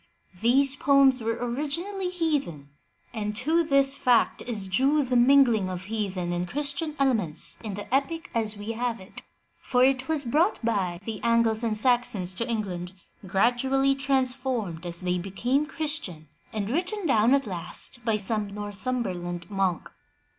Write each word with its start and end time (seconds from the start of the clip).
These 0.41 0.75
poems 0.77 1.21
were 1.21 1.37
originally 1.39 2.09
heathen, 2.09 2.69
and 3.13 3.35
to 3.35 3.63
this 3.63 3.93
fact 3.95 4.41
is 4.47 4.65
due 4.65 5.03
the 5.03 5.15
mingling 5.15 5.69
of 5.69 5.83
heathen 5.83 6.33
and 6.33 6.47
Christian 6.47 6.95
elements 6.97 7.59
in 7.63 7.75
the 7.75 7.93
epic 7.93 8.31
as 8.33 8.57
we 8.57 8.71
have 8.71 8.99
it, 8.99 9.21
for 9.61 9.83
it 9.83 10.07
was 10.07 10.23
brought 10.23 10.57
by 10.65 10.99
the 11.05 11.21
Angles 11.21 11.63
and 11.63 11.77
Saxons 11.77 12.33
to 12.33 12.49
England, 12.49 12.93
gradually 13.27 13.93
transformed 13.93 14.87
as 14.87 15.01
they 15.01 15.19
became 15.19 15.67
Christian, 15.67 16.29
and 16.51 16.71
written 16.71 17.05
down 17.05 17.35
at 17.35 17.45
last 17.45 18.03
by 18.03 18.15
some 18.15 18.47
Northum 18.55 19.03
berland 19.03 19.51
monk. 19.51 19.91